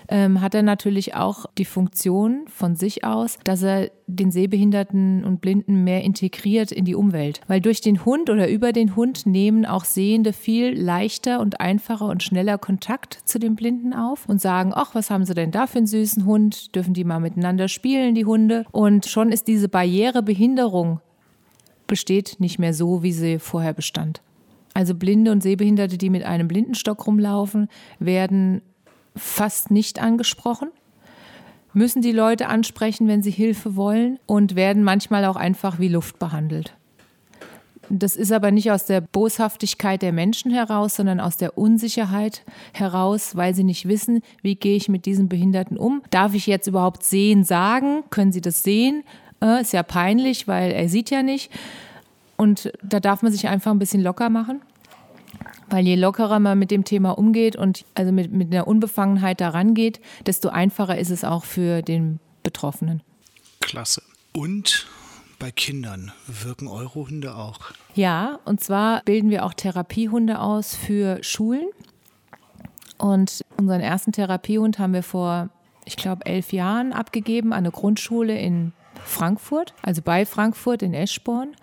ähm, 0.08 0.40
hat 0.40 0.54
er 0.54 0.62
natürlich 0.62 1.14
auch 1.14 1.46
die 1.58 1.64
Funktion 1.64 2.44
von 2.48 2.76
sich 2.76 3.04
aus, 3.04 3.38
dass 3.44 3.62
er 3.62 3.90
den 4.06 4.30
Sehbehinderten 4.30 5.24
und 5.24 5.40
Blinden 5.40 5.84
mehr 5.84 6.02
integriert 6.02 6.72
in 6.72 6.84
die 6.84 6.94
Umwelt. 6.94 7.40
Weil 7.46 7.60
durch 7.60 7.80
den 7.80 8.04
Hund 8.04 8.30
oder 8.30 8.48
über 8.48 8.72
den 8.72 8.96
Hund 8.96 9.26
nehmen 9.26 9.66
auch 9.66 9.84
Sehende 9.84 10.32
viel 10.32 10.78
leichter 10.78 11.40
und 11.40 11.60
einfacher 11.60 12.06
und 12.06 12.22
schneller 12.22 12.56
Kontakt 12.56 13.18
zu 13.24 13.38
den 13.38 13.54
Blinden 13.54 13.92
auf 13.92 14.28
und 14.28 14.40
sagen, 14.40 14.72
ach, 14.74 14.94
was 14.94 15.10
haben 15.10 15.24
sie 15.24 15.34
denn 15.34 15.50
da 15.50 15.66
für 15.66 15.78
einen 15.78 15.86
süßen 15.86 16.24
Hund? 16.24 16.74
Dürfen 16.74 16.94
die 16.94 17.04
mal 17.04 17.20
miteinander 17.20 17.68
spielen, 17.68 18.14
die 18.14 18.24
Hunde? 18.24 18.64
Und 18.72 19.06
schon 19.06 19.30
ist 19.30 19.46
diese 19.46 19.68
Barriere 19.68 20.22
Behinderung 20.22 21.00
besteht 21.86 22.36
nicht 22.38 22.58
mehr 22.58 22.74
so, 22.74 23.02
wie 23.02 23.12
sie 23.12 23.38
vorher 23.38 23.72
bestand. 23.72 24.22
Also 24.74 24.94
Blinde 24.94 25.32
und 25.32 25.42
Sehbehinderte, 25.42 25.98
die 25.98 26.10
mit 26.10 26.22
einem 26.22 26.46
Blindenstock 26.46 27.06
rumlaufen, 27.06 27.68
werden 27.98 28.62
fast 29.16 29.70
nicht 29.70 30.00
angesprochen, 30.00 30.70
müssen 31.72 32.02
die 32.02 32.12
Leute 32.12 32.48
ansprechen, 32.48 33.08
wenn 33.08 33.22
sie 33.22 33.30
Hilfe 33.30 33.76
wollen 33.76 34.18
und 34.26 34.56
werden 34.56 34.82
manchmal 34.82 35.24
auch 35.24 35.36
einfach 35.36 35.78
wie 35.78 35.88
Luft 35.88 36.18
behandelt. 36.18 36.74
Das 37.90 38.16
ist 38.16 38.32
aber 38.32 38.50
nicht 38.50 38.70
aus 38.70 38.84
der 38.84 39.00
Boshaftigkeit 39.00 40.02
der 40.02 40.12
Menschen 40.12 40.50
heraus, 40.50 40.96
sondern 40.96 41.20
aus 41.20 41.36
der 41.38 41.56
Unsicherheit 41.56 42.42
heraus, 42.74 43.34
weil 43.34 43.54
sie 43.54 43.64
nicht 43.64 43.88
wissen, 43.88 44.20
wie 44.42 44.56
gehe 44.56 44.76
ich 44.76 44.88
mit 44.88 45.06
diesem 45.06 45.28
Behinderten 45.28 45.78
um. 45.78 46.02
Darf 46.10 46.34
ich 46.34 46.46
jetzt 46.46 46.66
überhaupt 46.66 47.02
sehen 47.02 47.44
sagen? 47.44 48.04
Können 48.10 48.32
sie 48.32 48.42
das 48.42 48.62
sehen? 48.62 49.04
Äh, 49.42 49.62
ist 49.62 49.72
ja 49.72 49.82
peinlich, 49.82 50.46
weil 50.46 50.72
er 50.72 50.88
sieht 50.88 51.10
ja 51.10 51.22
nicht. 51.22 51.50
Und 52.36 52.72
da 52.82 53.00
darf 53.00 53.22
man 53.22 53.32
sich 53.32 53.48
einfach 53.48 53.70
ein 53.70 53.78
bisschen 53.78 54.02
locker 54.02 54.28
machen. 54.28 54.60
Weil 55.70 55.84
je 55.84 55.96
lockerer 55.96 56.38
man 56.38 56.58
mit 56.58 56.70
dem 56.70 56.84
Thema 56.84 57.10
umgeht 57.10 57.56
und 57.56 57.84
also 57.94 58.12
mit, 58.12 58.32
mit 58.32 58.52
einer 58.52 58.66
Unbefangenheit 58.66 59.40
daran 59.40 59.74
geht, 59.74 60.00
desto 60.26 60.48
einfacher 60.48 60.98
ist 60.98 61.10
es 61.10 61.24
auch 61.24 61.44
für 61.44 61.82
den 61.82 62.20
Betroffenen. 62.42 63.02
Klasse. 63.60 64.02
Und 64.32 64.86
bei 65.38 65.50
Kindern 65.50 66.12
wirken 66.26 66.68
eure 66.68 66.94
Hunde 66.94 67.36
auch? 67.36 67.58
Ja, 67.94 68.38
und 68.44 68.60
zwar 68.60 69.02
bilden 69.04 69.30
wir 69.30 69.44
auch 69.44 69.54
Therapiehunde 69.54 70.40
aus 70.40 70.74
für 70.74 71.22
Schulen. 71.22 71.68
Und 72.98 73.44
unseren 73.56 73.80
ersten 73.80 74.12
Therapiehund 74.12 74.78
haben 74.78 74.92
wir 74.92 75.04
vor, 75.04 75.50
ich 75.84 75.96
glaube, 75.96 76.26
elf 76.26 76.52
Jahren 76.52 76.92
abgegeben 76.92 77.52
an 77.52 77.58
eine 77.58 77.70
Grundschule 77.70 78.36
in 78.38 78.72
Frankfurt, 79.04 79.74
also 79.82 80.02
bei 80.02 80.26
Frankfurt 80.26 80.82
in 80.82 80.94
Eschborn. 80.94 81.54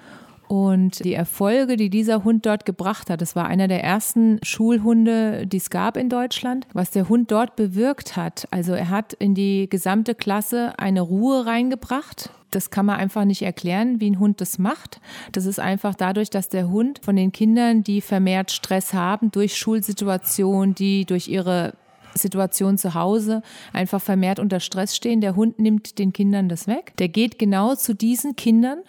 Und 0.47 1.03
die 1.03 1.13
Erfolge, 1.13 1.75
die 1.75 1.89
dieser 1.89 2.23
Hund 2.23 2.45
dort 2.45 2.65
gebracht 2.65 3.09
hat, 3.09 3.21
das 3.21 3.35
war 3.35 3.47
einer 3.47 3.67
der 3.67 3.83
ersten 3.83 4.39
Schulhunde, 4.43 5.47
die 5.47 5.57
es 5.57 5.69
gab 5.69 5.97
in 5.97 6.09
Deutschland, 6.09 6.67
was 6.73 6.91
der 6.91 7.09
Hund 7.09 7.31
dort 7.31 7.55
bewirkt 7.55 8.15
hat. 8.15 8.47
Also 8.51 8.73
er 8.73 8.89
hat 8.89 9.13
in 9.13 9.33
die 9.33 9.67
gesamte 9.69 10.13
Klasse 10.13 10.77
eine 10.77 11.01
Ruhe 11.01 11.45
reingebracht. 11.45 12.29
Das 12.51 12.69
kann 12.69 12.85
man 12.85 12.97
einfach 12.97 13.25
nicht 13.25 13.41
erklären, 13.41 13.99
wie 13.99 14.09
ein 14.09 14.19
Hund 14.19 14.39
das 14.39 14.59
macht. 14.59 15.01
Das 15.31 15.45
ist 15.45 15.59
einfach 15.59 15.95
dadurch, 15.95 16.29
dass 16.29 16.47
der 16.47 16.69
Hund 16.69 16.99
von 17.03 17.15
den 17.15 17.31
Kindern, 17.31 17.83
die 17.83 17.99
vermehrt 17.99 18.51
Stress 18.51 18.93
haben 18.93 19.31
durch 19.31 19.57
Schulsituationen, 19.57 20.75
die 20.75 21.05
durch 21.05 21.27
ihre 21.27 21.73
Situation 22.13 22.77
zu 22.77 22.93
Hause 22.93 23.41
einfach 23.73 24.01
vermehrt 24.01 24.39
unter 24.39 24.59
Stress 24.59 24.95
stehen. 24.95 25.21
Der 25.21 25.35
Hund 25.35 25.59
nimmt 25.59 25.99
den 25.99 26.13
Kindern 26.13 26.49
das 26.49 26.67
weg. 26.67 26.93
Der 26.97 27.09
geht 27.09 27.37
genau 27.39 27.75
zu 27.75 27.93
diesen 27.93 28.35
Kindern 28.35 28.79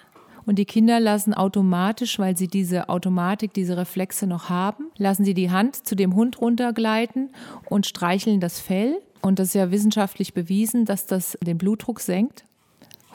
und 0.47 0.61
die 0.61 0.65
Kinder 0.65 1.01
lassen 1.01 1.35
automatisch, 1.35 2.19
weil 2.21 2.37
sie 2.37 2.47
diese 2.47 2.89
Automatik, 2.89 3.53
diese 3.53 3.77
Reflexe 3.77 4.27
noch 4.29 4.49
haben, 4.49 4.91
lassen 4.97 5.25
sie 5.25 5.35
die 5.35 5.51
Hand 5.51 5.87
zu 5.87 5.97
dem 5.97 6.15
Hund 6.15 6.41
runtergleiten 6.41 7.31
und 7.69 7.85
streicheln 7.85 8.41
das 8.41 8.61
Fell. 8.61 9.03
Und 9.21 9.41
das 9.41 9.49
ist 9.49 9.55
ja 9.55 9.73
wissenschaftlich 9.73 10.35
bewiesen, 10.35 10.85
dass 10.85 11.07
das 11.07 11.37
den 11.43 11.59
Blutdruck 11.59 11.99
senkt, 11.99 12.45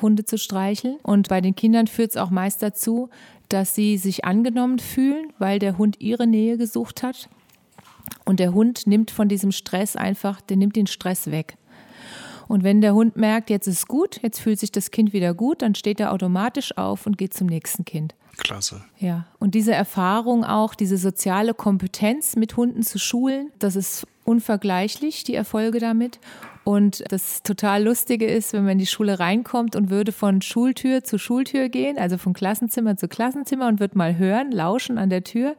Hunde 0.01 0.25
zu 0.25 0.37
streicheln. 0.37 0.97
Und 1.03 1.29
bei 1.29 1.39
den 1.39 1.55
Kindern 1.55 1.87
führt 1.87 2.11
es 2.11 2.17
auch 2.17 2.31
meist 2.31 2.61
dazu, 2.61 3.09
dass 3.47 3.75
sie 3.75 3.97
sich 3.97 4.25
angenommen 4.25 4.79
fühlen, 4.79 5.31
weil 5.39 5.59
der 5.59 5.77
Hund 5.77 6.01
ihre 6.01 6.27
Nähe 6.27 6.57
gesucht 6.57 7.01
hat. 7.01 7.29
Und 8.25 8.39
der 8.41 8.53
Hund 8.53 8.87
nimmt 8.87 9.09
von 9.09 9.29
diesem 9.29 9.53
Stress 9.53 9.95
einfach, 9.95 10.41
der 10.41 10.57
nimmt 10.57 10.75
den 10.75 10.87
Stress 10.87 11.31
weg. 11.31 11.55
Und 12.51 12.65
wenn 12.65 12.81
der 12.81 12.93
Hund 12.93 13.15
merkt, 13.15 13.49
jetzt 13.49 13.67
ist 13.67 13.87
gut, 13.87 14.19
jetzt 14.23 14.41
fühlt 14.41 14.59
sich 14.59 14.73
das 14.73 14.91
Kind 14.91 15.13
wieder 15.13 15.33
gut, 15.33 15.61
dann 15.61 15.73
steht 15.73 16.01
er 16.01 16.11
automatisch 16.11 16.77
auf 16.77 17.05
und 17.05 17.17
geht 17.17 17.33
zum 17.33 17.47
nächsten 17.47 17.85
Kind. 17.85 18.13
Klasse. 18.35 18.83
Ja, 18.99 19.25
und 19.39 19.55
diese 19.55 19.73
Erfahrung 19.73 20.43
auch, 20.43 20.75
diese 20.75 20.97
soziale 20.97 21.53
Kompetenz 21.53 22.35
mit 22.35 22.57
Hunden 22.57 22.83
zu 22.83 22.99
schulen, 22.99 23.51
das 23.59 23.77
ist 23.77 24.05
unvergleichlich, 24.25 25.23
die 25.23 25.33
Erfolge 25.33 25.79
damit. 25.79 26.19
Und 26.65 27.05
das 27.09 27.41
total 27.41 27.85
Lustige 27.85 28.25
ist, 28.25 28.51
wenn 28.51 28.63
man 28.63 28.73
in 28.73 28.79
die 28.79 28.85
Schule 28.85 29.19
reinkommt 29.19 29.77
und 29.77 29.89
würde 29.89 30.11
von 30.11 30.41
Schultür 30.41 31.05
zu 31.05 31.17
Schultür 31.17 31.69
gehen, 31.69 31.97
also 31.97 32.17
von 32.17 32.33
Klassenzimmer 32.33 32.97
zu 32.97 33.07
Klassenzimmer 33.07 33.67
und 33.67 33.79
wird 33.79 33.95
mal 33.95 34.17
hören, 34.17 34.51
lauschen 34.51 34.97
an 34.97 35.09
der 35.09 35.23
Tür, 35.23 35.55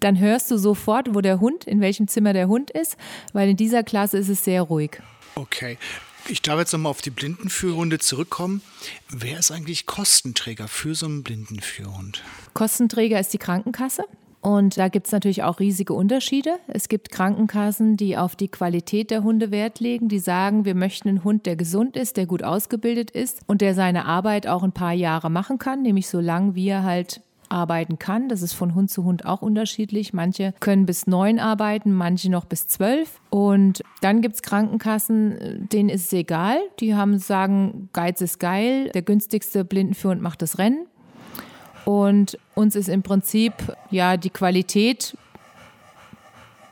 dann 0.00 0.18
hörst 0.18 0.50
du 0.50 0.56
sofort, 0.56 1.14
wo 1.14 1.20
der 1.20 1.38
Hund, 1.38 1.64
in 1.64 1.80
welchem 1.80 2.08
Zimmer 2.08 2.32
der 2.32 2.48
Hund 2.48 2.72
ist, 2.72 2.96
weil 3.32 3.50
in 3.50 3.56
dieser 3.56 3.84
Klasse 3.84 4.18
ist 4.18 4.28
es 4.28 4.42
sehr 4.42 4.62
ruhig. 4.62 5.00
Okay. 5.36 5.78
Ich 6.26 6.40
darf 6.40 6.58
jetzt 6.58 6.72
nochmal 6.72 6.90
auf 6.90 7.02
die 7.02 7.10
Blindenführhunde 7.10 7.98
zurückkommen. 7.98 8.62
Wer 9.10 9.38
ist 9.38 9.50
eigentlich 9.50 9.84
Kostenträger 9.84 10.68
für 10.68 10.94
so 10.94 11.04
einen 11.04 11.22
Blindenführhund? 11.22 12.22
Kostenträger 12.54 13.20
ist 13.20 13.34
die 13.34 13.38
Krankenkasse. 13.38 14.04
Und 14.40 14.76
da 14.76 14.88
gibt 14.88 15.06
es 15.06 15.12
natürlich 15.12 15.42
auch 15.42 15.58
riesige 15.58 15.92
Unterschiede. 15.94 16.58
Es 16.66 16.88
gibt 16.88 17.10
Krankenkassen, 17.10 17.96
die 17.96 18.16
auf 18.16 18.36
die 18.36 18.48
Qualität 18.48 19.10
der 19.10 19.22
Hunde 19.22 19.50
Wert 19.50 19.80
legen, 19.80 20.08
die 20.08 20.18
sagen, 20.18 20.64
wir 20.64 20.74
möchten 20.74 21.08
einen 21.08 21.24
Hund, 21.24 21.46
der 21.46 21.56
gesund 21.56 21.96
ist, 21.96 22.16
der 22.16 22.26
gut 22.26 22.42
ausgebildet 22.42 23.10
ist 23.10 23.40
und 23.46 23.60
der 23.60 23.74
seine 23.74 24.04
Arbeit 24.04 24.46
auch 24.46 24.62
ein 24.62 24.72
paar 24.72 24.92
Jahre 24.92 25.30
machen 25.30 25.58
kann, 25.58 25.82
nämlich 25.82 26.08
so 26.08 26.20
lange, 26.20 26.54
wie 26.54 26.68
er 26.68 26.82
halt 26.82 27.22
arbeiten 27.54 27.98
kann. 27.98 28.28
Das 28.28 28.42
ist 28.42 28.52
von 28.52 28.74
Hund 28.74 28.90
zu 28.90 29.04
Hund 29.04 29.24
auch 29.24 29.40
unterschiedlich. 29.40 30.12
Manche 30.12 30.52
können 30.60 30.84
bis 30.84 31.06
neun 31.06 31.38
arbeiten, 31.38 31.92
manche 31.92 32.30
noch 32.30 32.44
bis 32.44 32.66
zwölf. 32.66 33.20
Und 33.30 33.82
dann 34.02 34.20
gibt 34.20 34.34
es 34.34 34.42
Krankenkassen, 34.42 35.68
denen 35.72 35.88
ist 35.88 36.06
es 36.06 36.12
egal. 36.12 36.58
Die 36.80 36.94
haben 36.94 37.18
sagen, 37.18 37.88
Geiz 37.92 38.20
ist 38.20 38.40
geil, 38.40 38.90
der 38.92 39.02
günstigste 39.02 39.64
Blindenführhund 39.64 40.20
macht 40.20 40.42
das 40.42 40.58
Rennen. 40.58 40.86
Und 41.84 42.38
uns 42.54 42.76
ist 42.76 42.88
im 42.88 43.02
Prinzip 43.02 43.52
ja 43.90 44.16
die 44.16 44.30
Qualität 44.30 45.16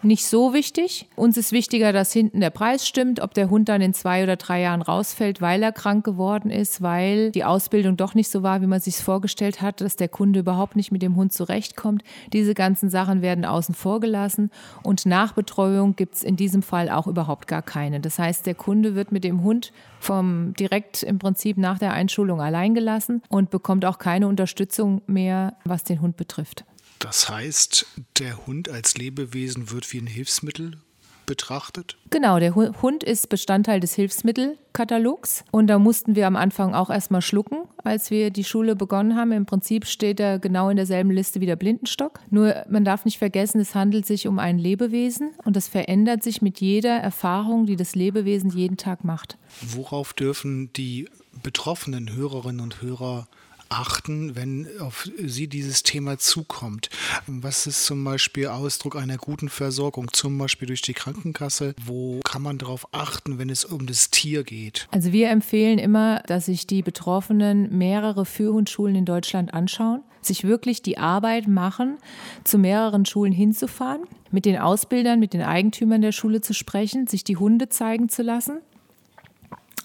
nicht 0.04 0.26
so 0.26 0.52
wichtig. 0.52 1.08
Uns 1.16 1.36
ist 1.36 1.52
wichtiger, 1.52 1.92
dass 1.92 2.12
hinten 2.12 2.40
der 2.40 2.50
Preis 2.50 2.86
stimmt, 2.86 3.20
ob 3.20 3.34
der 3.34 3.50
Hund 3.50 3.68
dann 3.68 3.80
in 3.80 3.94
zwei 3.94 4.22
oder 4.22 4.36
drei 4.36 4.60
Jahren 4.60 4.82
rausfällt, 4.82 5.40
weil 5.40 5.62
er 5.62 5.72
krank 5.72 6.04
geworden 6.04 6.50
ist, 6.50 6.82
weil 6.82 7.30
die 7.30 7.44
Ausbildung 7.44 7.96
doch 7.96 8.14
nicht 8.14 8.30
so 8.30 8.42
war, 8.42 8.62
wie 8.62 8.66
man 8.66 8.80
sich 8.80 8.96
vorgestellt 8.96 9.62
hat, 9.62 9.80
dass 9.80 9.96
der 9.96 10.08
Kunde 10.08 10.40
überhaupt 10.40 10.76
nicht 10.76 10.92
mit 10.92 11.02
dem 11.02 11.16
Hund 11.16 11.32
zurechtkommt. 11.32 12.02
Diese 12.32 12.54
ganzen 12.54 12.90
Sachen 12.90 13.22
werden 13.22 13.44
außen 13.44 13.74
vor 13.74 14.00
gelassen 14.00 14.50
und 14.82 15.06
Nachbetreuung 15.06 15.96
gibt 15.96 16.16
es 16.16 16.22
in 16.22 16.36
diesem 16.36 16.62
Fall 16.62 16.90
auch 16.90 17.06
überhaupt 17.06 17.46
gar 17.46 17.62
keine. 17.62 18.00
Das 18.00 18.18
heißt, 18.18 18.46
der 18.46 18.54
Kunde 18.54 18.94
wird 18.94 19.12
mit 19.12 19.24
dem 19.24 19.42
Hund 19.42 19.72
vom 20.00 20.54
direkt 20.54 21.02
im 21.02 21.18
Prinzip 21.18 21.56
nach 21.56 21.78
der 21.78 21.92
Einschulung 21.92 22.40
allein 22.40 22.74
gelassen 22.74 23.22
und 23.28 23.50
bekommt 23.50 23.84
auch 23.84 23.98
keine 23.98 24.26
Unterstützung 24.26 25.02
mehr, 25.06 25.54
was 25.64 25.84
den 25.84 26.00
Hund 26.00 26.16
betrifft. 26.16 26.64
Das 27.02 27.28
heißt, 27.28 27.84
der 28.20 28.46
Hund 28.46 28.68
als 28.68 28.96
Lebewesen 28.96 29.72
wird 29.72 29.92
wie 29.92 29.98
ein 29.98 30.06
Hilfsmittel 30.06 30.78
betrachtet? 31.26 31.96
Genau, 32.10 32.38
der 32.38 32.54
Hund 32.54 33.02
ist 33.02 33.28
Bestandteil 33.28 33.80
des 33.80 33.94
Hilfsmittelkatalogs 33.94 35.44
und 35.50 35.66
da 35.66 35.80
mussten 35.80 36.14
wir 36.14 36.28
am 36.28 36.36
Anfang 36.36 36.74
auch 36.74 36.90
erstmal 36.90 37.20
schlucken, 37.20 37.64
als 37.82 38.12
wir 38.12 38.30
die 38.30 38.44
Schule 38.44 38.76
begonnen 38.76 39.16
haben. 39.16 39.32
Im 39.32 39.46
Prinzip 39.46 39.86
steht 39.86 40.20
er 40.20 40.38
genau 40.38 40.68
in 40.68 40.76
derselben 40.76 41.10
Liste 41.10 41.40
wie 41.40 41.46
der 41.46 41.56
Blindenstock. 41.56 42.20
Nur 42.30 42.64
man 42.70 42.84
darf 42.84 43.04
nicht 43.04 43.18
vergessen, 43.18 43.60
es 43.60 43.74
handelt 43.74 44.06
sich 44.06 44.28
um 44.28 44.38
ein 44.38 44.58
Lebewesen 44.58 45.30
und 45.44 45.56
das 45.56 45.66
verändert 45.66 46.22
sich 46.22 46.40
mit 46.40 46.60
jeder 46.60 46.98
Erfahrung, 46.98 47.66
die 47.66 47.76
das 47.76 47.96
Lebewesen 47.96 48.50
jeden 48.50 48.76
Tag 48.76 49.02
macht. 49.02 49.38
Worauf 49.60 50.12
dürfen 50.12 50.72
die 50.72 51.08
betroffenen 51.42 52.14
Hörerinnen 52.14 52.60
und 52.60 52.80
Hörer 52.80 53.26
achten, 53.72 54.36
wenn 54.36 54.68
auf 54.80 55.08
Sie 55.18 55.48
dieses 55.48 55.82
Thema 55.82 56.18
zukommt? 56.18 56.90
Was 57.26 57.66
ist 57.66 57.84
zum 57.84 58.04
Beispiel 58.04 58.48
Ausdruck 58.48 58.96
einer 58.96 59.16
guten 59.16 59.48
Versorgung, 59.48 60.12
zum 60.12 60.38
Beispiel 60.38 60.68
durch 60.68 60.82
die 60.82 60.94
Krankenkasse? 60.94 61.74
Wo 61.84 62.20
kann 62.20 62.42
man 62.42 62.58
darauf 62.58 62.86
achten, 62.92 63.38
wenn 63.38 63.50
es 63.50 63.64
um 63.64 63.86
das 63.86 64.10
Tier 64.10 64.44
geht? 64.44 64.88
Also 64.90 65.12
wir 65.12 65.30
empfehlen 65.30 65.78
immer, 65.78 66.22
dass 66.26 66.46
sich 66.46 66.66
die 66.66 66.82
Betroffenen 66.82 67.76
mehrere 67.76 68.26
Führhundschulen 68.26 68.94
in 68.94 69.04
Deutschland 69.04 69.54
anschauen, 69.54 70.02
sich 70.20 70.44
wirklich 70.44 70.82
die 70.82 70.98
Arbeit 70.98 71.48
machen, 71.48 71.98
zu 72.44 72.58
mehreren 72.58 73.06
Schulen 73.06 73.32
hinzufahren, 73.32 74.02
mit 74.30 74.44
den 74.44 74.58
Ausbildern, 74.58 75.18
mit 75.18 75.32
den 75.32 75.42
Eigentümern 75.42 76.00
der 76.00 76.12
Schule 76.12 76.40
zu 76.40 76.54
sprechen, 76.54 77.06
sich 77.06 77.24
die 77.24 77.36
Hunde 77.36 77.68
zeigen 77.68 78.08
zu 78.08 78.22
lassen 78.22 78.60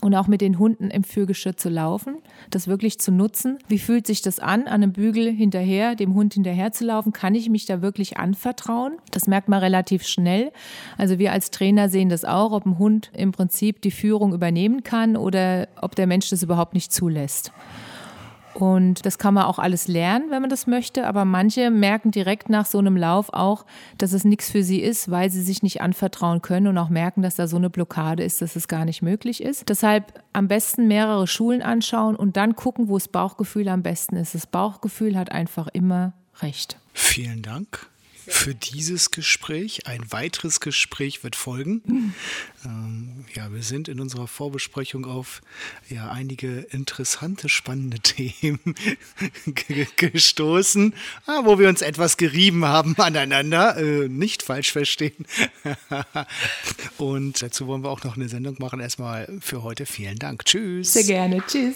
und 0.01 0.13
auch 0.15 0.27
mit 0.27 0.41
den 0.41 0.59
Hunden 0.59 0.89
im 0.89 1.03
Führgeschirr 1.03 1.57
zu 1.57 1.69
laufen, 1.69 2.17
das 2.51 2.67
wirklich 2.67 2.99
zu 2.99 3.11
nutzen. 3.11 3.57
Wie 3.67 3.79
fühlt 3.79 4.05
sich 4.05 4.21
das 4.21 4.39
an, 4.39 4.61
an 4.61 4.83
einem 4.83 4.93
Bügel 4.93 5.31
hinterher, 5.31 5.95
dem 5.95 6.13
Hund 6.13 6.35
hinterher 6.35 6.71
zu 6.71 6.85
laufen? 6.85 7.13
Kann 7.13 7.33
ich 7.33 7.49
mich 7.49 7.65
da 7.65 7.81
wirklich 7.81 8.17
anvertrauen? 8.17 8.97
Das 9.11 9.27
merkt 9.27 9.49
man 9.49 9.59
relativ 9.59 10.05
schnell. 10.05 10.51
Also 10.97 11.17
wir 11.17 11.31
als 11.31 11.49
Trainer 11.49 11.89
sehen 11.89 12.09
das 12.09 12.25
auch, 12.25 12.51
ob 12.51 12.65
ein 12.65 12.77
Hund 12.77 13.11
im 13.13 13.31
Prinzip 13.31 13.81
die 13.81 13.91
Führung 13.91 14.33
übernehmen 14.33 14.83
kann 14.83 15.17
oder 15.17 15.67
ob 15.81 15.95
der 15.95 16.07
Mensch 16.07 16.29
das 16.29 16.43
überhaupt 16.43 16.73
nicht 16.73 16.93
zulässt. 16.93 17.51
Und 18.57 19.05
das 19.05 19.19
kann 19.19 19.35
man 19.35 19.43
auch 19.43 19.59
alles 19.59 19.87
lernen, 19.87 20.31
wenn 20.31 20.41
man 20.41 20.49
das 20.49 20.65
möchte. 20.65 21.05
Aber 21.05 21.25
manche 21.25 21.69
merken 21.69 22.09
direkt 22.09 22.49
nach 22.49 22.65
so 22.65 22.79
einem 22.79 22.97
Lauf 22.97 23.29
auch, 23.31 23.67
dass 23.99 24.13
es 24.13 24.23
nichts 24.23 24.49
für 24.49 24.63
sie 24.63 24.81
ist, 24.81 25.11
weil 25.11 25.29
sie 25.29 25.43
sich 25.43 25.61
nicht 25.61 25.81
anvertrauen 25.81 26.41
können 26.41 26.65
und 26.65 26.77
auch 26.79 26.89
merken, 26.89 27.21
dass 27.21 27.35
da 27.35 27.47
so 27.47 27.57
eine 27.57 27.69
Blockade 27.69 28.23
ist, 28.23 28.41
dass 28.41 28.55
es 28.55 28.67
gar 28.67 28.83
nicht 28.83 29.03
möglich 29.03 29.43
ist. 29.43 29.69
Deshalb 29.69 30.23
am 30.33 30.47
besten 30.47 30.87
mehrere 30.87 31.27
Schulen 31.27 31.61
anschauen 31.61 32.15
und 32.15 32.35
dann 32.35 32.55
gucken, 32.55 32.89
wo 32.89 32.97
das 32.97 33.09
Bauchgefühl 33.09 33.67
am 33.67 33.83
besten 33.83 34.15
ist. 34.15 34.33
Das 34.33 34.47
Bauchgefühl 34.47 35.15
hat 35.19 35.31
einfach 35.31 35.67
immer 35.67 36.13
recht. 36.41 36.79
Vielen 36.93 37.43
Dank 37.43 37.87
für 38.27 38.53
dieses 38.53 39.11
Gespräch. 39.11 39.87
Ein 39.87 40.11
weiteres 40.11 40.59
Gespräch 40.59 41.23
wird 41.23 41.35
folgen. 41.35 42.13
Ähm, 42.65 43.25
ja, 43.33 43.51
wir 43.53 43.63
sind 43.63 43.87
in 43.87 43.99
unserer 43.99 44.27
Vorbesprechung 44.27 45.05
auf 45.05 45.41
ja, 45.89 46.09
einige 46.09 46.59
interessante, 46.59 47.49
spannende 47.49 47.99
Themen 48.01 48.59
gestoßen, 49.95 50.93
ah, 51.25 51.41
wo 51.45 51.59
wir 51.59 51.69
uns 51.69 51.81
etwas 51.81 52.17
gerieben 52.17 52.65
haben 52.65 52.95
aneinander. 52.97 53.77
Äh, 53.77 54.09
nicht 54.09 54.43
falsch 54.43 54.71
verstehen. 54.71 55.25
Und 56.97 57.41
dazu 57.41 57.67
wollen 57.67 57.83
wir 57.83 57.89
auch 57.89 58.03
noch 58.03 58.17
eine 58.17 58.29
Sendung 58.29 58.57
machen. 58.59 58.79
Erstmal 58.79 59.27
für 59.39 59.63
heute 59.63 59.85
vielen 59.85 60.17
Dank. 60.17 60.45
Tschüss. 60.45 60.93
Sehr 60.93 61.03
gerne. 61.03 61.43
Tschüss. 61.47 61.75